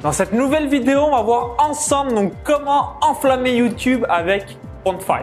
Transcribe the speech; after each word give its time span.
Dans 0.00 0.12
cette 0.12 0.32
nouvelle 0.32 0.68
vidéo, 0.68 1.00
on 1.00 1.10
va 1.10 1.22
voir 1.22 1.56
ensemble 1.58 2.14
donc 2.14 2.32
comment 2.44 2.92
enflammer 3.00 3.56
YouTube 3.56 4.06
avec 4.08 4.56
Pond5. 4.86 5.22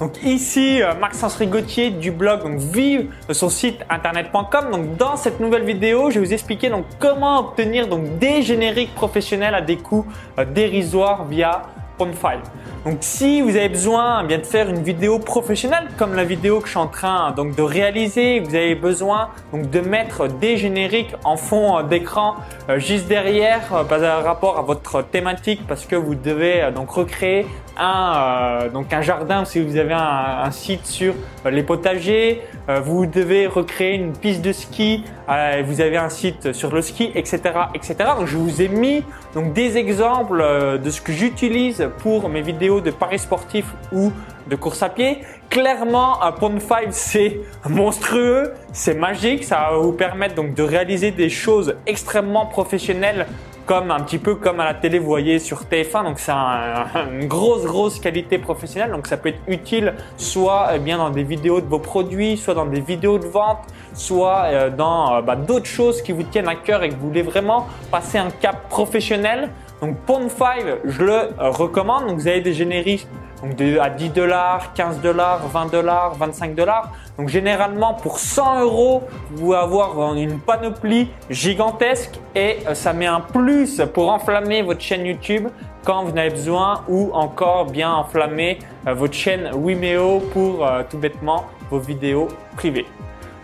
Donc 0.00 0.20
ici 0.24 0.82
euh, 0.82 0.92
Maxence 1.00 1.36
Rigotier 1.36 1.90
du 1.90 2.10
blog 2.10 2.42
donc 2.42 2.58
vive 2.58 3.12
de 3.28 3.32
son 3.32 3.48
site 3.48 3.78
internet.com. 3.88 4.72
Donc 4.72 4.96
dans 4.96 5.14
cette 5.14 5.38
nouvelle 5.38 5.62
vidéo, 5.62 6.10
je 6.10 6.18
vais 6.18 6.26
vous 6.26 6.32
expliquer 6.32 6.68
donc 6.68 6.84
comment 6.98 7.38
obtenir 7.38 7.86
donc 7.86 8.18
des 8.18 8.42
génériques 8.42 8.92
professionnels 8.96 9.54
à 9.54 9.60
des 9.60 9.76
coûts 9.76 10.04
euh, 10.36 10.44
dérisoires 10.44 11.24
via 11.26 11.62
Pond5. 11.96 12.38
Donc 12.84 12.98
si 13.02 13.40
vous 13.40 13.50
avez 13.50 13.68
besoin 13.68 14.24
eh 14.28 14.38
de 14.38 14.42
faire 14.42 14.68
une 14.68 14.82
vidéo 14.82 15.18
professionnelle 15.18 15.88
comme 15.96 16.14
la 16.14 16.24
vidéo 16.24 16.60
que 16.60 16.66
je 16.66 16.70
suis 16.70 16.78
en 16.78 16.86
train 16.86 17.32
donc 17.32 17.54
de 17.54 17.62
réaliser, 17.62 18.40
vous 18.40 18.54
avez 18.54 18.74
besoin 18.74 19.28
donc 19.52 19.70
de 19.70 19.80
mettre 19.80 20.28
des 20.28 20.56
génériques 20.56 21.14
en 21.24 21.36
fond 21.36 21.82
d'écran 21.82 22.36
euh, 22.36 22.57
juste 22.76 23.08
derrière 23.08 23.62
euh, 23.72 23.84
par 23.84 24.24
rapport 24.24 24.58
à 24.58 24.62
votre 24.62 25.02
thématique 25.02 25.62
parce 25.66 25.86
que 25.86 25.96
vous 25.96 26.14
devez 26.14 26.62
euh, 26.62 26.70
donc 26.70 26.90
recréer 26.90 27.46
un 27.80 29.02
jardin 29.02 29.44
si 29.44 29.60
vous 29.60 29.76
avez 29.76 29.94
un, 29.94 30.50
site 30.50 30.84
sur 30.84 31.14
les 31.48 31.62
potagers, 31.62 32.42
vous 32.82 33.06
devez 33.06 33.46
recréer 33.46 33.94
une 33.94 34.12
piste 34.12 34.42
de 34.42 34.50
ski, 34.50 35.04
vous 35.28 35.80
avez 35.80 35.96
un 35.96 36.08
site 36.08 36.52
sur 36.52 36.74
le 36.74 36.82
ski, 36.82 37.12
etc., 37.14 37.40
etc. 37.76 37.96
Je 38.24 38.36
vous 38.36 38.62
ai 38.62 38.66
mis 38.66 39.04
donc 39.32 39.52
des 39.52 39.76
exemples 39.76 40.44
de 40.82 40.90
ce 40.90 41.00
que 41.00 41.12
j'utilise 41.12 41.88
pour 41.98 42.28
mes 42.28 42.42
vidéos 42.42 42.80
de 42.80 42.90
paris 42.90 43.20
sportifs 43.20 43.72
ou 43.92 44.10
de 44.48 44.56
course 44.56 44.82
à 44.82 44.88
pied. 44.88 45.18
Clairement, 45.50 46.22
un 46.22 46.32
Pond 46.32 46.58
5, 46.58 46.88
c'est 46.90 47.40
monstrueux, 47.68 48.52
c'est 48.72 48.94
magique, 48.94 49.44
ça 49.44 49.68
va 49.70 49.78
vous 49.78 49.92
permettre 49.92 50.34
donc 50.34 50.54
de 50.54 50.62
réaliser 50.62 51.10
des 51.10 51.28
choses 51.28 51.74
extrêmement 51.86 52.46
professionnelles 52.46 53.26
comme 53.68 53.90
un 53.90 54.00
petit 54.00 54.16
peu 54.16 54.34
comme 54.34 54.60
à 54.60 54.64
la 54.64 54.72
télé, 54.72 54.98
vous 54.98 55.06
voyez 55.06 55.38
sur 55.38 55.64
TF1. 55.64 56.02
Donc 56.04 56.18
c'est 56.18 56.32
une 56.32 57.28
grosse 57.28 57.66
grosse 57.66 58.00
qualité 58.00 58.38
professionnelle. 58.38 58.90
Donc 58.90 59.06
ça 59.06 59.18
peut 59.18 59.28
être 59.28 59.42
utile 59.46 59.92
soit 60.16 60.70
eh 60.74 60.78
bien 60.78 60.96
dans 60.96 61.10
des 61.10 61.22
vidéos 61.22 61.60
de 61.60 61.66
vos 61.66 61.78
produits, 61.78 62.38
soit 62.38 62.54
dans 62.54 62.64
des 62.64 62.80
vidéos 62.80 63.18
de 63.18 63.26
vente, 63.26 63.58
soit 63.92 64.44
euh, 64.46 64.70
dans 64.70 65.16
euh, 65.16 65.20
bah, 65.20 65.36
d'autres 65.36 65.66
choses 65.66 66.00
qui 66.00 66.12
vous 66.12 66.22
tiennent 66.22 66.48
à 66.48 66.54
cœur 66.54 66.82
et 66.82 66.88
que 66.88 66.94
vous 66.94 67.08
voulez 67.08 67.20
vraiment 67.20 67.66
passer 67.90 68.16
un 68.16 68.30
cap 68.30 68.70
professionnel. 68.70 69.50
Donc 69.82 69.98
Pond 70.06 70.30
5, 70.30 70.64
je 70.86 71.02
le 71.02 71.12
euh, 71.12 71.28
recommande. 71.50 72.06
Donc 72.06 72.20
vous 72.20 72.26
avez 72.26 72.40
des 72.40 72.54
génériques 72.54 73.06
donc 73.42 73.56
de, 73.56 73.78
à 73.78 73.90
10 73.90 74.10
dollars, 74.10 74.72
15 74.74 75.00
dollars, 75.00 75.46
20 75.48 75.72
dollars, 75.72 76.14
25 76.14 76.54
dollars. 76.54 76.92
Donc 77.16 77.28
généralement 77.28 77.94
pour 77.94 78.18
100 78.18 78.62
euros, 78.62 79.02
vous 79.30 79.38
pouvez 79.38 79.56
avoir 79.56 80.14
une 80.14 80.38
panoplie 80.40 81.08
gigantesque 81.30 82.18
et 82.34 82.58
euh, 82.66 82.74
ça 82.74 82.92
met 82.92 83.06
un 83.06 83.20
plus 83.20 83.80
pour 83.94 84.10
enflammer 84.10 84.62
votre 84.62 84.80
chaîne 84.80 85.06
YouTube 85.06 85.48
quand 85.84 86.04
vous 86.04 86.12
en 86.12 86.16
avez 86.16 86.30
besoin 86.30 86.82
ou 86.88 87.10
encore 87.12 87.66
bien 87.66 87.92
enflammer 87.92 88.58
euh, 88.86 88.94
votre 88.94 89.14
chaîne 89.14 89.50
Vimeo 89.54 90.20
pour 90.32 90.68
tout 90.90 90.98
bêtement 90.98 91.44
vos 91.70 91.78
vidéos 91.78 92.28
privées. 92.56 92.86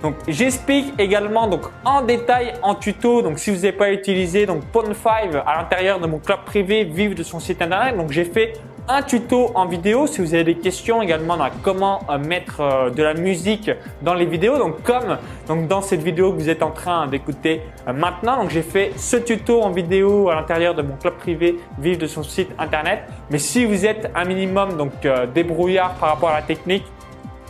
Donc 0.05 0.17
j'explique 0.29 0.93
également 0.99 1.47
donc 1.47 1.63
en 1.83 2.03
détail 2.03 2.53
en 2.63 2.75
tuto. 2.75 3.23
Donc 3.23 3.39
si 3.39 3.49
vous 3.51 3.57
n'avez 3.57 3.73
pas 3.73 3.91
utilisé 3.91 4.45
donc 4.45 4.63
Pond5 4.71 5.35
à 5.47 5.57
l'intérieur 5.57 5.99
de 5.99 6.07
mon 6.07 6.19
club 6.19 6.41
privé 6.45 6.85
Vive 6.85 7.15
de 7.15 7.23
son 7.23 7.41
site 7.41 7.63
internet. 7.63 7.97
Donc 7.97 8.11
j'ai 8.11 8.27
fait 8.27 8.53
un 8.87 9.03
tuto 9.03 9.51
en 9.55 9.65
vidéo 9.67 10.07
si 10.07 10.21
vous 10.21 10.35
avez 10.35 10.45
des 10.45 10.57
questions 10.57 11.01
également 11.01 11.39
dans 11.39 11.49
comment 11.63 12.01
euh, 12.11 12.19
mettre 12.19 12.61
euh, 12.61 12.91
de 12.91 13.03
la 13.03 13.15
musique 13.15 13.71
dans 14.03 14.13
les 14.13 14.27
vidéos. 14.27 14.59
Donc 14.59 14.83
comme 14.83 15.17
donc 15.49 15.69
dans 15.69 15.81
cette 15.81 16.03
vidéo 16.03 16.33
que 16.33 16.37
vous 16.39 16.51
êtes 16.51 16.63
en 16.63 16.71
train 16.71 17.07
d'écouter 17.07 17.63
euh, 17.89 17.93
maintenant, 17.95 18.37
donc 18.37 18.51
j'ai 18.51 18.63
fait 18.63 18.93
ce 18.97 19.17
tuto 19.17 19.63
en 19.63 19.71
vidéo 19.71 20.29
à 20.29 20.35
l'intérieur 20.35 20.75
de 20.75 20.83
mon 20.83 20.97
club 20.97 21.15
privé 21.15 21.59
Vive 21.79 21.99
de 21.99 22.07
son 22.07 22.23
site 22.23 22.51
internet. 22.59 23.05
Mais 23.31 23.39
si 23.39 23.65
vous 23.65 23.87
êtes 23.87 24.11
un 24.15 24.25
minimum 24.25 24.77
donc 24.77 24.93
débrouillard 25.35 25.95
par 25.95 26.11
rapport 26.11 26.29
à 26.31 26.35
la 26.41 26.43
technique, 26.43 26.85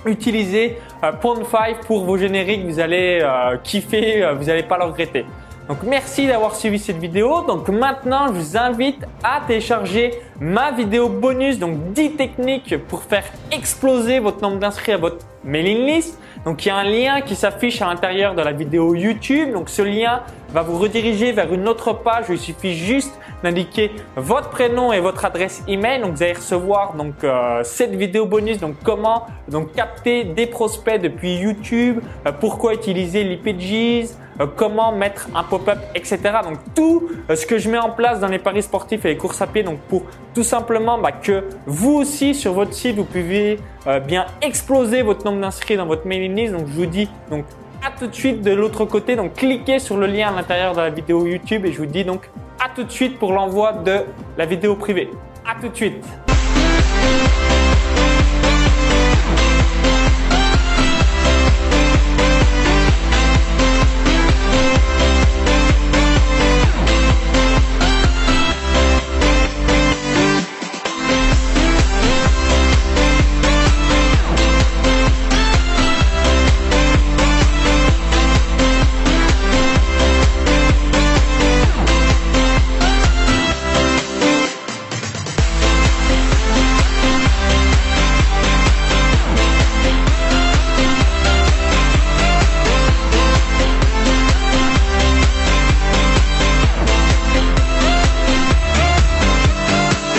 utilisez 0.06 0.78
euh, 1.02 1.10
Pond5 1.12 1.84
pour 1.84 2.04
vos 2.04 2.16
génériques, 2.16 2.64
vous 2.64 2.78
allez 2.78 3.26
kiffer, 3.64 4.24
vous 4.38 4.44
n'allez 4.44 4.62
pas 4.62 4.78
le 4.78 4.84
regretter. 4.84 5.24
Donc 5.68 5.78
merci 5.82 6.26
d'avoir 6.26 6.54
suivi 6.56 6.78
cette 6.78 6.98
vidéo. 6.98 7.42
Donc 7.42 7.68
maintenant, 7.68 8.26
je 8.26 8.32
vous 8.32 8.56
invite 8.56 9.04
à 9.22 9.40
télécharger 9.46 10.12
ma 10.38 10.72
vidéo 10.72 11.08
bonus, 11.08 11.58
donc 11.58 11.92
10 11.92 12.12
techniques 12.12 12.76
pour 12.86 13.02
faire 13.02 13.24
exploser 13.50 14.18
votre 14.18 14.42
nombre 14.42 14.58
d'inscrits 14.58 14.92
à 14.92 14.98
votre 14.98 15.24
mailing 15.42 15.86
list. 15.86 16.18
Donc 16.44 16.64
il 16.64 16.68
y 16.68 16.70
a 16.70 16.76
un 16.76 16.84
lien 16.84 17.20
qui 17.22 17.34
s'affiche 17.34 17.80
à 17.80 17.86
l'intérieur 17.86 18.34
de 18.34 18.42
la 18.42 18.52
vidéo 18.52 18.94
YouTube. 18.94 19.52
Donc 19.52 19.70
ce 19.70 19.80
lien 19.80 20.22
va 20.54 20.62
vous 20.62 20.78
rediriger 20.78 21.32
vers 21.32 21.52
une 21.52 21.66
autre 21.68 21.92
page 21.92 22.26
il 22.30 22.38
suffit 22.38 22.74
juste 22.74 23.18
d'indiquer 23.42 23.90
votre 24.16 24.50
prénom 24.50 24.92
et 24.92 25.00
votre 25.00 25.24
adresse 25.24 25.62
email. 25.66 26.00
Donc 26.00 26.14
vous 26.14 26.22
allez 26.22 26.32
recevoir 26.32 26.94
donc 26.94 27.24
euh, 27.24 27.62
cette 27.64 27.94
vidéo 27.94 28.24
bonus. 28.24 28.58
Donc 28.58 28.76
comment 28.84 29.26
donc 29.48 29.72
capter 29.72 30.22
des 30.22 30.46
prospects 30.46 31.00
depuis 31.00 31.34
YouTube, 31.34 32.00
euh, 32.26 32.32
pourquoi 32.32 32.72
utiliser 32.74 33.24
l'IPGs, 33.24 34.10
euh, 34.40 34.46
comment 34.56 34.92
mettre 34.92 35.28
un 35.34 35.42
pop-up, 35.42 35.78
etc. 35.96 36.20
Donc 36.44 36.58
tout 36.74 37.08
ce 37.34 37.44
que 37.46 37.58
je 37.58 37.68
mets 37.68 37.78
en 37.78 37.90
place 37.90 38.20
dans 38.20 38.28
les 38.28 38.38
paris 38.38 38.62
sportifs 38.62 39.04
et 39.04 39.08
les 39.08 39.16
courses 39.16 39.42
à 39.42 39.48
pied, 39.48 39.64
donc 39.64 39.80
pour 39.88 40.04
tout 40.34 40.44
simplement 40.44 40.98
bah, 40.98 41.12
que 41.12 41.44
vous 41.66 41.94
aussi 41.94 42.34
sur 42.34 42.52
votre 42.52 42.74
site 42.74 42.96
vous 42.96 43.04
pouvez 43.04 43.58
bien 44.06 44.26
exploser 44.40 45.02
votre 45.02 45.24
nombre 45.24 45.40
d'inscrits 45.40 45.76
dans 45.76 45.86
votre 45.86 46.06
mailing 46.06 46.34
list. 46.34 46.52
Donc 46.52 46.68
je 46.68 46.72
vous 46.72 46.86
dis 46.86 47.08
donc 47.30 47.44
à 47.84 47.90
tout 47.90 48.06
de 48.06 48.14
suite 48.14 48.42
de 48.42 48.52
l'autre 48.52 48.84
côté. 48.84 49.16
Donc 49.16 49.34
cliquez 49.34 49.78
sur 49.78 49.96
le 49.96 50.06
lien 50.06 50.28
à 50.28 50.32
l'intérieur 50.32 50.72
de 50.72 50.80
la 50.80 50.90
vidéo 50.90 51.26
YouTube 51.26 51.66
et 51.66 51.72
je 51.72 51.78
vous 51.78 51.86
dis 51.86 52.04
donc 52.04 52.30
à 52.64 52.68
tout 52.74 52.84
de 52.84 52.90
suite 52.90 53.18
pour 53.18 53.32
l'envoi 53.32 53.72
de 53.72 54.00
la 54.38 54.46
vidéo 54.46 54.74
privée. 54.76 55.10
À 55.46 55.60
tout 55.60 55.68
de 55.68 55.76
suite. 55.76 56.23